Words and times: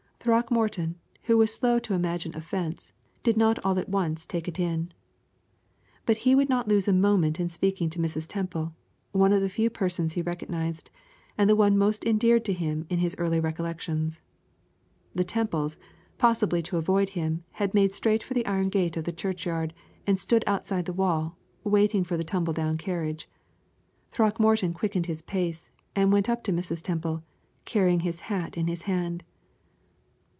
Throckmorton, 0.23 0.99
who 1.23 1.35
was 1.39 1.51
slow 1.51 1.79
to 1.79 1.95
imagine 1.95 2.35
offense, 2.35 2.93
did 3.23 3.37
not 3.37 3.57
all 3.65 3.79
at 3.79 3.89
once 3.89 4.23
take 4.23 4.47
it 4.47 4.59
in. 4.59 4.91
But 6.05 6.17
he 6.17 6.35
would 6.35 6.47
not 6.47 6.67
lose 6.67 6.87
a 6.87 6.93
moment 6.93 7.39
in 7.39 7.49
speaking 7.49 7.89
to 7.89 7.97
Mrs. 7.97 8.27
Temple, 8.27 8.75
one 9.13 9.33
of 9.33 9.41
the 9.41 9.49
few 9.49 9.71
persons 9.71 10.13
he 10.13 10.21
recognized, 10.21 10.91
and 11.39 11.49
the 11.49 11.55
one 11.55 11.75
most 11.75 12.05
endeared 12.05 12.45
to 12.45 12.53
him 12.53 12.85
in 12.87 12.99
his 12.99 13.15
early 13.17 13.39
recollections. 13.39 14.21
The 15.15 15.23
Temples, 15.23 15.79
possibly 16.19 16.61
to 16.61 16.77
avoid 16.77 17.09
him, 17.09 17.43
had 17.53 17.73
made 17.73 17.91
straight 17.95 18.21
for 18.21 18.35
the 18.35 18.45
iron 18.45 18.69
gate 18.69 18.95
of 18.97 19.05
the 19.05 19.11
churchyard, 19.11 19.73
and 20.05 20.19
stood 20.19 20.43
outside 20.45 20.85
the 20.85 20.93
wall, 20.93 21.35
waiting 21.63 22.03
for 22.03 22.15
the 22.15 22.23
tumble 22.23 22.53
down 22.53 22.77
carriage. 22.77 23.27
Throckmorton 24.11 24.73
quickened 24.75 25.07
his 25.07 25.23
pace, 25.23 25.71
and 25.95 26.11
went 26.13 26.29
up 26.29 26.43
to 26.43 26.53
Mrs. 26.53 26.83
Temple, 26.83 27.23
carrying 27.65 28.01
his 28.01 28.19
hat 28.19 28.55
in 28.55 28.67
his 28.67 28.83
hand. 28.83 29.23